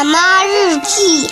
[0.00, 1.28] 辣妈日记》。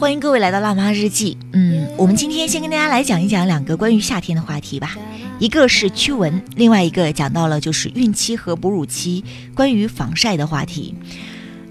[0.00, 1.36] 欢迎各位来到辣妈日记。
[1.52, 4.96] 嗯，我们今天先跟大家来讲一讲两个关于夏天的话题吧。
[5.38, 9.22] 一个是驱蚊，另外一个讲到了就是孕期和哺乳期
[9.54, 10.94] 关于防晒的话题。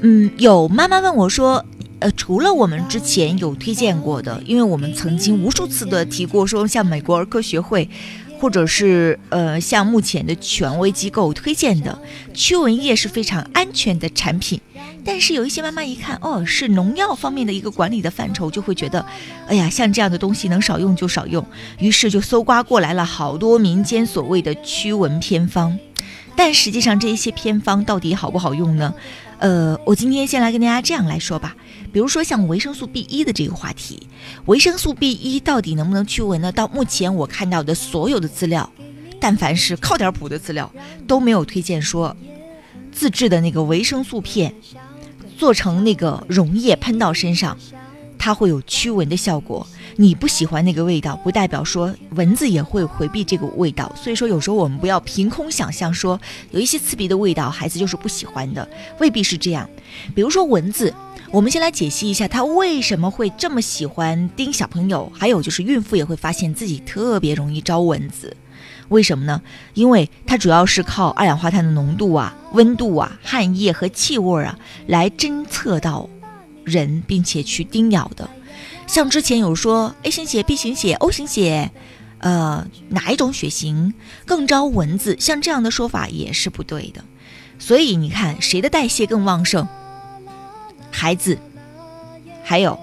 [0.04, 1.66] 嗯，有妈妈问我说，
[2.02, 7.90] 呃，除了我们之前有推荐过的，因为我们曾经无数次的提过，说像美国儿科学会。
[8.42, 11.96] 或者是呃，像目前的权威机构推荐的
[12.34, 14.60] 驱蚊液是非常安全的产品，
[15.06, 19.06] 但是有一些妈妈一看，哦，是农药方面的一个管理的范畴，就会觉得，
[19.48, 21.46] 哎呀，像这样的东西能少用就少用，
[21.78, 25.78] 于是就搜刮过来了好多民间所谓的驱蚊偏方，
[26.36, 28.94] 但实际上这一些偏方到底好不好用呢？
[29.40, 31.56] 呃，我今天先来跟大家这样来说吧。
[31.92, 34.08] 比如说像维生素 B 一的这个话题，
[34.46, 36.52] 维生素 B 一到底能不能驱蚊呢？
[36.52, 38.72] 到目前我看到的所有的资料，
[39.20, 40.72] 但凡是靠点谱的资料，
[41.08, 42.16] 都没有推荐说
[42.92, 44.54] 自制的那个维生素片
[45.38, 47.58] 做成那个溶液喷到身上，
[48.22, 49.66] 它会有驱蚊的效果。
[49.96, 53.92] 你不喜欢那个味道，不代表说蚊子也会回避这个味道。
[53.96, 58.68] 所以说有时候我们不要凭空想象说有一些刺鼻的味道，孩子就是不喜欢的，
[59.00, 59.68] 未必是这样。
[60.14, 60.94] 比如说蚊子。
[61.34, 65.10] 我们先来解析一下，它为什么会这么喜欢叮小朋友？
[65.16, 68.36] 还有就是孕妇也会发现自己特别容易招蚊子，
[68.90, 69.42] 为什么呢？
[69.74, 76.10] 因为它主要是靠二氧化碳的浓度啊、温度啊、汗液和气味啊来侦测到
[76.64, 78.30] 人，并且去叮咬的。
[78.88, 81.72] 像之前有说 A 型血、B 型血、O 型血，
[82.18, 83.94] 呃，哪一种血型
[84.26, 85.16] 更招蚊子？
[85.20, 87.04] 像这样的说法也是不对的。
[87.58, 89.68] 所以你看，谁的代谢更旺盛？
[90.92, 91.38] 孩子，
[92.44, 92.78] 还有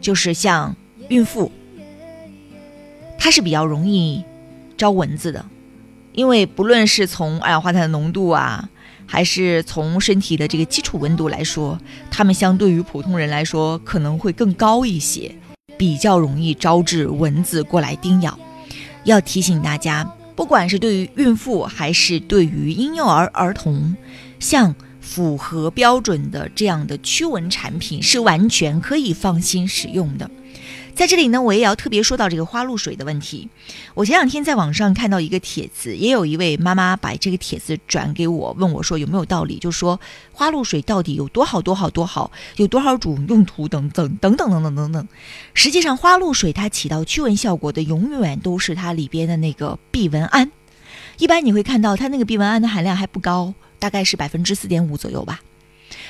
[0.00, 0.74] 就是像
[1.08, 1.52] 孕妇，
[3.18, 4.24] 它是比较容易
[4.76, 5.46] 招蚊子的，
[6.12, 8.68] 因为不论是从二氧化碳的浓度啊，
[9.06, 11.78] 还是从身体的这个基础温度来说，
[12.10, 15.34] 它们相对于普通人来说可能会更高一些，
[15.76, 18.38] 比较容易招致蚊子过来叮咬。
[19.04, 23.96] 要提醒大家，不管是对于孕妇还是对于婴幼儿儿童，
[24.38, 24.74] 像。
[25.06, 30.28] 符合标准的这样的驱蚊产品是完全可以放心使用的。
[30.94, 33.48] 在这里呢，我也要特别说到这个花露水的问题。
[33.94, 40.00] 我前两天在网上看到一个帖子，也有一位妈妈把这个帖子转给我，问我说有没有道理，就说
[40.32, 45.08] 花露水到底有多好多好多好，有多少种用途等等等等等等等等。
[45.52, 50.50] 实际上，花露水它起到驱蚊效果的永远都是它里边的那个避蚊胺。
[51.18, 53.52] 一般你会看到它那个避蚊胺的含量还不高。
[53.76, 55.40] 大概是百分之四点五左右吧，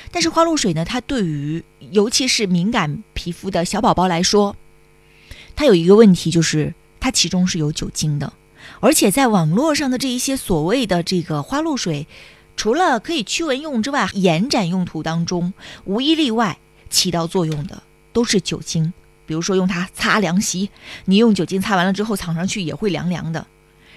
[0.09, 4.55] 但是花露水呢，它对于尤其是敏感皮肤的小宝宝来说，
[5.55, 8.33] 它有一个问题，就是它其中是有酒精的，
[8.79, 12.07] 而且在网络上的这一些所谓的这个花露水，
[12.57, 15.53] 除了可以驱蚊用之外，延展用途当中
[15.85, 16.57] 无一例外
[16.89, 18.93] 起到作用的都是酒精，
[19.25, 20.69] 比如说用它擦凉席，
[21.05, 23.47] 你用酒精擦完了之后，躺上去也会凉凉的。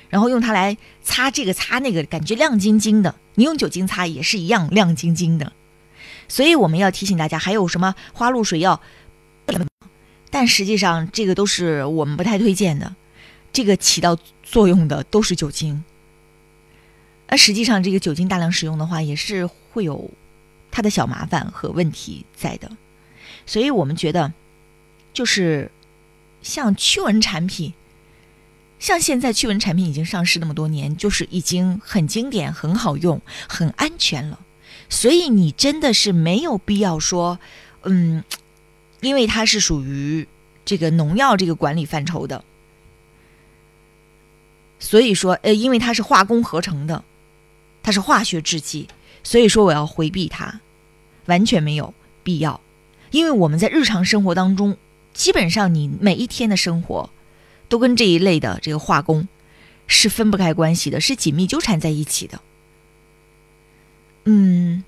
[0.09, 3.15] 然后用它来擦这个擦那个，感觉亮晶晶的。
[3.35, 5.53] 你用酒精擦也是一样亮晶晶的。
[6.29, 8.81] 所以我们要提醒大家，还有什么花露水要，
[10.31, 12.95] 但实际上这个都是我们不太推荐的。
[13.53, 15.85] 这个起到作用的都是酒精。
[17.29, 20.11] 那实际上这个酒精大量使用的话，也是会有
[20.71, 22.71] 它的小麻烦和问题在的。
[23.47, 24.33] 所以我们觉得，
[25.13, 25.71] 就是
[26.43, 27.73] 像驱蚊产品。
[28.79, 34.39] 像现在驱蚊产品已经上市那么多年，就是已经很经典、很好用、很安全了。
[34.89, 37.41] 所以你真的是没有必要说，
[37.83, 38.23] 嗯，
[39.01, 40.27] 因为它是属于
[40.65, 42.45] 这个农药这个管理范畴的，
[44.79, 47.05] 所以说，呃，因为它是化工合成的，
[47.83, 48.89] 它是化学制剂，
[49.23, 50.61] 所以说我要回避它，
[51.27, 52.61] 完全没有必要。
[53.11, 54.77] 因为我们在日常生活当中，
[55.13, 57.11] 基本上你每一天的生活。
[57.71, 59.29] 都跟这一类的这个化工
[59.87, 62.41] 是分不开关系的，是紧密纠缠在一起的。
[64.25, 64.85] 嗯，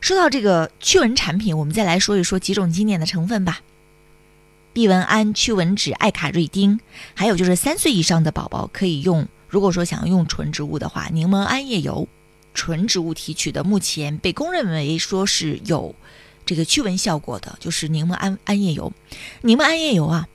[0.00, 3.60] 说到这个驱蚊产品，我们再来说一说几种经典的成分吧：
[4.72, 6.80] 避蚊胺、驱蚊酯、艾卡瑞丁，
[7.14, 9.28] 还有就是三岁以上的宝宝可以用。
[9.48, 12.08] 如果说想要用纯植物的话，柠檬桉叶油，
[12.54, 15.94] 纯植物提取的，目前被公认为说是有。
[16.46, 18.92] 这个驱蚊效果的就是柠檬桉桉叶油，
[19.42, 20.26] 柠檬桉叶油啊，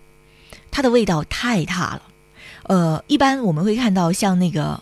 [0.71, 2.03] 它的味道太大了。
[2.63, 4.81] 呃，一般我们会看到像那个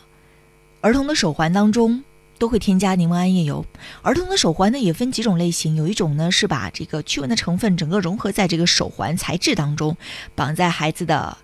[0.81, 2.03] 儿童的手环当中
[2.37, 3.65] 都会添加柠檬桉叶油。
[4.01, 9.95] 儿童的手环呢也分几种类型，有一种呢是把这个驱蚊的成分整个融合在这个手环材质当中，
[10.35, 11.37] 绑在孩子的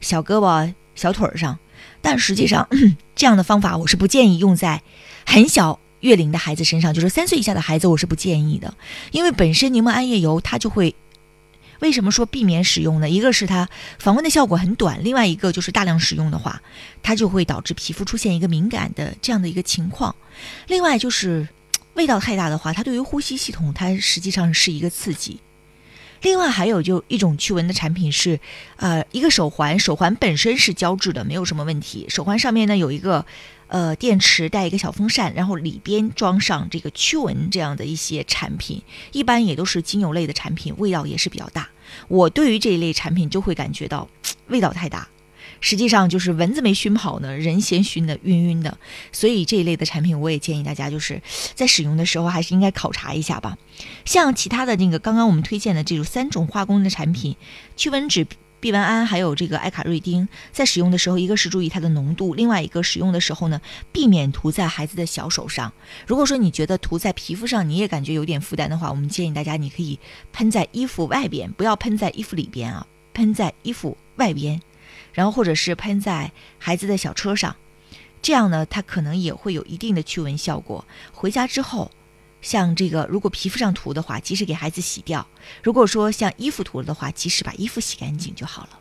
[0.00, 1.58] 小胳膊、小腿上。
[2.00, 2.68] 但实际上，
[3.14, 4.82] 这样的方法我是不建议用在
[5.24, 8.74] 很小月龄的孩子身上，就是三岁以下的孩子，我是不建议的，
[9.12, 10.94] 因为本身柠檬桉叶油它就会。
[11.80, 13.08] 为什么说避免使用呢？
[13.08, 13.68] 一个是它
[13.98, 16.62] 防蚊的效果很短，另外一个就是大量使用的话，
[17.02, 20.14] 它就会导致皮肤出现一个敏感的这样的一个情况。
[20.68, 21.48] 另外就是
[21.94, 25.40] 味道太大的话，它对于呼吸系统它实际上是一个刺激。
[26.22, 28.40] 另外还有就一种驱蚊的产品是，
[28.76, 32.06] 呃，一个手环，手环本身是胶质的，没有什么问题。
[32.08, 33.24] 手环上面呢有一个。
[33.68, 38.80] 呃，电池带一个小风扇，然后里边装上这个驱蚊这样的一些产品，
[39.12, 41.68] 一般也都是精油类的产品，味道也是比较大。
[42.08, 44.08] 我对于这一类产品就会感觉到
[44.48, 45.08] 味道太大，
[45.60, 48.78] 实际上就是蚊子没熏跑呢，人先熏的晕晕的。
[49.10, 51.20] 所以这一类的产品，我也建议大家就是
[51.54, 53.58] 在使用的时候还是应该考察一下吧。
[54.04, 57.34] 像其他的那个刚刚我们推荐的这种三种化工的产品，
[57.76, 58.26] 驱蚊纸。
[58.58, 63.60] 避蚊胺还有这个艾卡瑞丁，在使用的时候，一个是注意它的浓度，另外一个使用的时候呢，
[63.92, 65.72] 避免涂在孩子的小手上。
[66.06, 69.98] 如果说你觉得涂在皮肤上你也感觉有点负担的话，我们建议大家你可以
[70.32, 74.60] 喷在衣服外边，不要喷在衣服里边啊，喷在衣服外边，
[75.12, 77.54] 然后或者是喷在孩子的小车上，
[78.22, 80.84] 这样呢，它可能也会有一定的驱蚊效果。
[81.12, 81.90] 回家之后。
[82.46, 85.26] 像这个，如果皮肤上涂的话，及时给孩子洗掉；
[85.64, 88.78] 如果说像衣服涂了的话，及时把衣服洗干净就好了。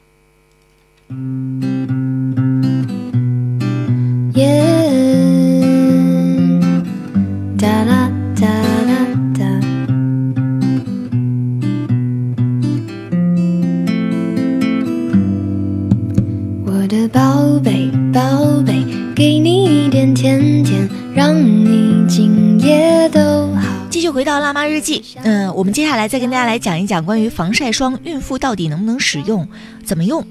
[24.85, 29.47] 记，嗯，我们接下来再跟大家来讲一讲关于防晒霜，孕妇到底能不能使用，
[29.83, 30.23] 怎么用？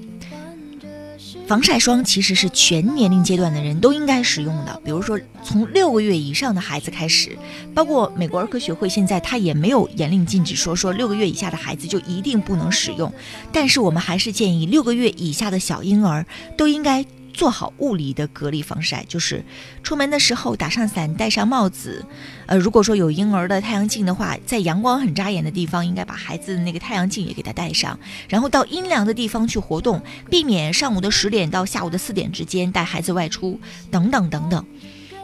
[1.45, 7.37] 防晒霜其实是全年龄阶段的人都应该使用的，比如说从六个月以上的孩子开始，
[7.73, 13.13] 包括美国儿科学会现在它也没有严令禁止说说六个月以下的孩子就一定不能使用，
[13.51, 16.25] 但是我们还是建议六个月以下的小婴儿
[16.57, 17.05] 都应该。
[17.35, 19.43] 做好物理的隔离防晒，就是
[19.83, 22.05] 出门的时候打上伞，戴上帽子。
[22.45, 27.99] 呃，如果说有婴儿的太阳镜的话，在阳光很扎眼的地方，应该把孩子的那个太阳镜也给他戴上。
[28.29, 33.59] 然后到阴凉的地方去活动，避免上午的十点到下午的四点之间带孩子外出，
[33.91, 34.65] 等等等等。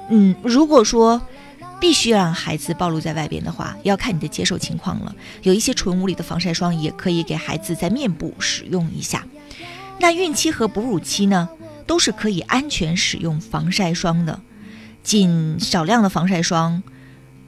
[0.10, 1.22] 嗯，如果说
[1.80, 5.16] 必须让孩子暴露在外边的话，要看你的接受情况了。
[5.44, 9.26] 有一些纯物理的防晒霜也可以给孩子在面部使用一下。
[10.00, 11.48] 那孕期和哺乳期呢？
[11.92, 14.40] 都是可以安全使用防晒霜的，
[15.04, 16.82] 仅少量的防晒霜，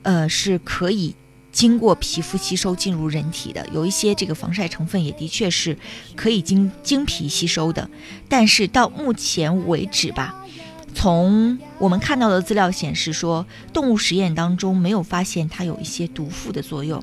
[0.01, 1.15] 呃，是可以
[1.53, 3.65] 经过皮肤吸收进入人体的。
[3.71, 5.77] 有一些这个防晒成分也的确是
[6.17, 7.89] 可以经经皮吸收的，
[8.27, 10.35] 但是到目前为止吧，
[10.93, 17.01] 从我们看到的资料显示说，动物实验当中没有发现它有一些毒副的作用。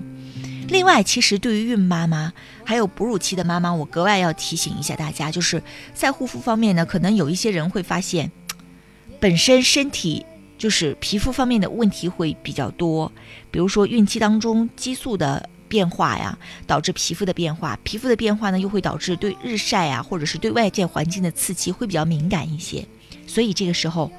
[0.71, 2.33] 另外，其实对于孕妈妈
[2.65, 5.63] 还有哺乳期的妈妈，我格外要提醒一下大家，就是
[5.93, 8.31] 在护肤方面呢，可能有一些人会发现，
[9.19, 10.25] 本身身体
[10.57, 13.11] 就是皮肤方面的问题会比较多，
[13.51, 22.87] 比如说孕期当中激素的变化呀，导致皮肤的变化，皮肤的变化呢又会导致对日晒啊，或者是对外界环境的刺激会比较敏感一些，
[23.27, 24.11] 所以这个时候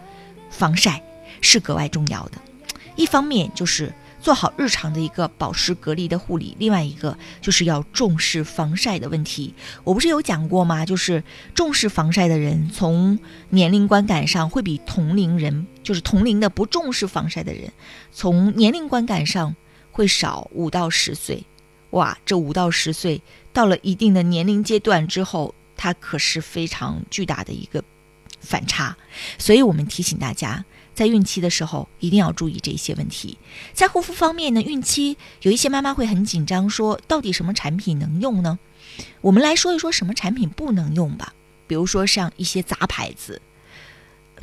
[0.49, 1.01] 防晒
[1.39, 2.37] 是格外重要的。
[2.95, 3.93] 一方面就是。
[4.21, 9.53] 做好日常的一个保湿隔离的护理，另外一个就是要重视防晒的问题。
[9.83, 10.85] 我不是有讲过吗？
[10.85, 11.23] 就是
[11.55, 13.17] 重视防晒的人，从
[13.49, 17.73] 年龄观感上会比同龄人，就是同龄的不重视防晒的人，
[18.11, 19.55] 从年龄观感上
[19.91, 21.43] 会少五到十岁。
[21.89, 27.83] 哇，这五到十岁到了一定的年龄阶段之后，它可是非常巨大的一个
[28.39, 28.95] 反差。
[29.39, 30.63] 所以我们提醒大家。
[31.01, 33.35] 在孕期的时候，一定要注意这些问题。
[33.73, 38.59] 在护肤方面呢，孕期有一些妈妈会很紧张，说到底什么产品能用呢？
[39.21, 41.33] 我们来说一说什么产品不能用吧。
[41.65, 43.41] 比如说像一些杂牌子，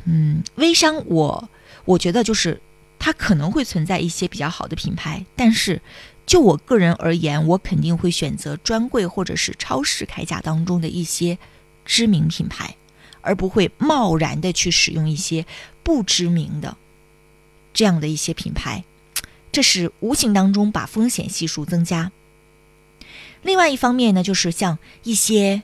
[0.03, 1.49] 嗯，微商，我
[1.85, 2.61] 我觉得就是
[2.99, 5.81] 它可能会存在一些比较好的品牌，但是
[6.25, 11.37] 就我个人而言，我肯定会选择专柜或者是超市开价当中的一些
[11.85, 12.75] 知名品牌。
[13.21, 15.45] 而不会贸然的去使用一些
[15.83, 16.77] 不知名的
[17.73, 18.83] 这样的一些品牌，
[19.51, 22.11] 这是无形当中把风险系数增加。
[23.41, 25.63] 另外一方面呢，就是像一些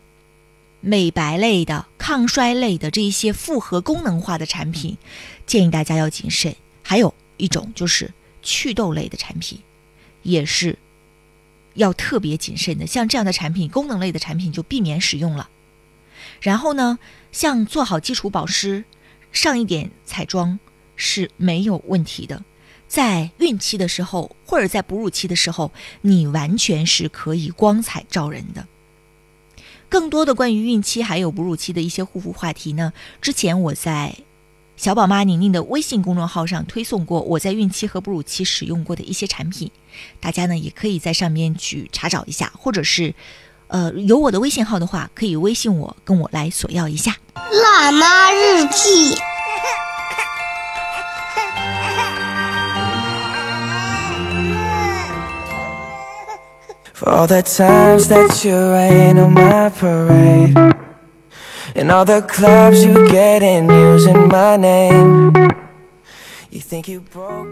[0.79, 4.97] 美白类的、抗衰类的这一些复合功能化的产品，
[5.45, 6.55] 建议大家要谨慎。
[6.83, 9.59] 还有一种就是祛痘类的产品，
[10.21, 10.77] 也是
[11.73, 12.85] 要特别谨慎的。
[12.87, 15.49] 像这样的产品，功能类的产品就避免使用了。
[16.41, 16.99] 然后呢，
[17.31, 18.83] 像做好基础保湿，
[19.31, 20.59] 上一点彩妆
[20.95, 22.43] 是没有问题的。
[22.87, 28.67] 在孕期的时候，或者在哺乳期的时候，你完全是可以光彩照人的。
[29.89, 34.15] 更多的关于孕期还有哺乳期的一些护肤话题呢，之前我在
[34.77, 39.71] 小宝妈宁宁的微信公众号上推送过，我在孕期和哺乳期使用过的一些产品，
[40.19, 43.15] 大家呢也可以在上面去查找一下，或者是。
[43.67, 47.15] 呃，有我的微信号的话，可以微信我，跟我来索要一下。
[47.35, 49.15] 辣妈日记。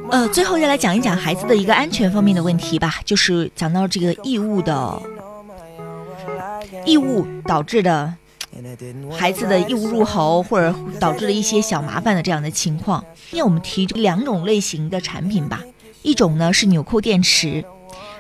[0.10, 5.02] 呃，最后再来讲一讲孩子的一个安全方面的问题吧，就是讲到这个异物的。
[6.86, 8.14] 异物导致的
[9.12, 13.04] 孩子的异物入喉，或者导致了一些小麻烦的这样的情况。
[13.30, 15.64] 今天我们提两种类型的产品吧，
[16.02, 17.64] 一种呢是纽扣电池。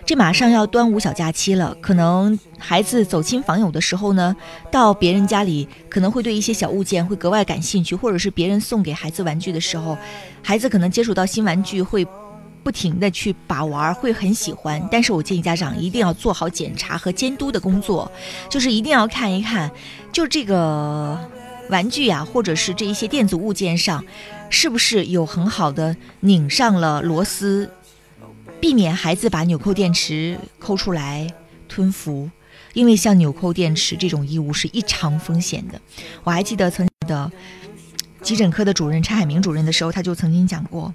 [0.05, 4.35] 这马上要端午小假期了，可能孩子走亲访友的时候呢，
[4.69, 9.97] 到别人家里可能会对一些小物件会格外感兴趣，或者是别人送给孩子玩具的时候，
[10.41, 12.05] 孩子可能接触到新玩具会。
[12.63, 18.09] 不停的去把玩会很喜欢，但是我建议家长一定要做好检查和监督的工作，
[18.49, 19.69] 就是一定要看一看，
[20.11, 21.19] 就这个
[21.69, 24.03] 玩具呀，或者是这一些电子物件上，
[24.49, 27.69] 是不是有很好的拧上了螺丝，
[28.61, 31.33] 避免孩子把纽扣电池抠出来
[31.67, 32.29] 吞服，
[32.73, 35.81] 因为像纽扣电池这种异物是异常风险的。
[36.23, 37.29] 我还记得曾经的
[38.21, 40.93] 急诊科的主任陈海明主任的时候，他就曾经讲过。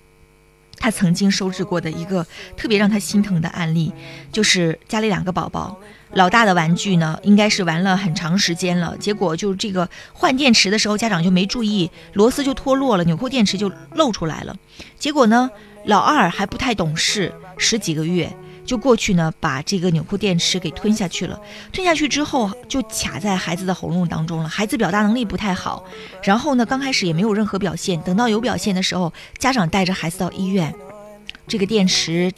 [0.79, 3.93] 他曾经收治过的一个特别让他心疼的案例，
[4.33, 5.77] 就是家里两个宝宝，
[6.13, 14.57] 老大的玩具呢，应该是玩了很长时间了，结果就这个换电池的时候，家长就没注意，螺丝就脱落了，纽扣电池就露出来了，
[14.99, 15.51] 结果呢，
[15.85, 18.33] 老二还不太懂事，十几个月。
[18.69, 21.41] 就过去呢，把这个纽扣电池给吞下去了。
[21.73, 24.49] 吞下去之后，就卡在孩子的喉咙当中了。
[24.49, 25.83] 孩子表达能力不太好，
[26.23, 27.99] 然后呢，刚开始也没有任何表现。
[28.03, 30.75] 等到有表现的时候，家长带着孩子到医院，
[31.47, 32.31] 这个电池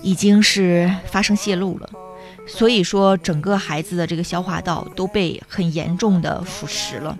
[0.00, 1.90] 已经是发生泄露了。
[2.48, 7.18] 所以说，整个孩子的这个消化道都被很严重的腐蚀了。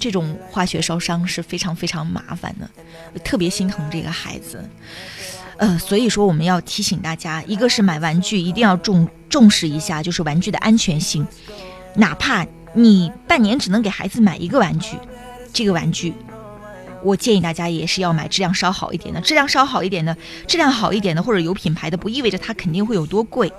[0.00, 4.64] 这种化学烧伤是非常非常麻烦的，特别心疼这个孩子。
[5.58, 11.26] 呃，所以说我们要提醒大家，一个是买玩具一定要重重视一下，就是玩具的安全性。
[11.94, 14.96] 哪怕你半年只能给孩子买一个玩具，
[15.52, 16.14] 这个玩具，
[17.02, 19.20] 我建议大家也是要买质量稍好一点的。
[19.20, 23.52] 质量稍好一点的，质量好一点的或者有品牌的，不意味着它肯定会有多贵。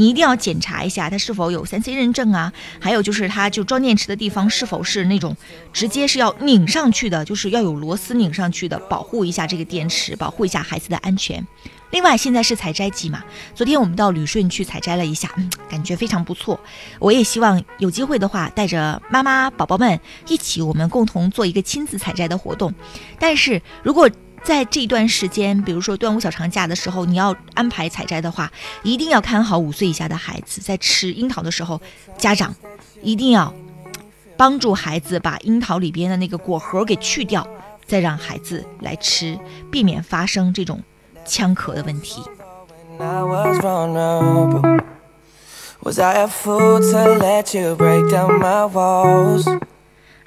[0.00, 5.36] 你一定要检查一下它是否有三 C 认证啊，还有就是它就装电池的地方是否是那种
[5.74, 11.46] 直接是要拧上去的，就是要有螺丝拧上去的，保护一下这个电池，保护一下孩子的安全。
[11.90, 13.22] 另外，现在是采摘季嘛，
[13.54, 15.30] 昨天我们到旅顺去采摘了一下，
[15.68, 16.58] 感觉非常不错。
[16.98, 22.72] 我也希望有机会的话，带着妈妈宝宝们一起，我们共同做一个亲子采摘的活动。
[23.18, 24.08] 但是如果
[24.42, 28.50] 在这段时间，比如说端午小长假的时候，你要安排采摘的话，
[28.82, 30.60] 一定要看好五岁以下的孩子。
[30.60, 31.80] 在吃樱桃的时候，
[32.18, 32.54] 家长
[33.02, 33.54] 一定要
[34.36, 37.46] 帮助孩子把樱桃里边的那个果核给去掉，
[37.86, 39.38] 再让孩子来吃，
[39.70, 40.82] 避免发生这种
[41.24, 42.22] 呛咳的问题。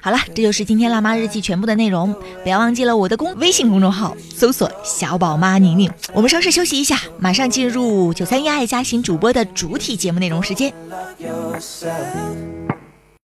[0.04, 2.14] 好了，这就是今天辣妈日记全部的内容。
[2.42, 5.90] 不要忘记了我的公微信公众号，搜索“小宝妈宁宁”。
[6.12, 10.70] 我们稍事休息一下，马上进入九三一爱家型主播的主体节目内容时间。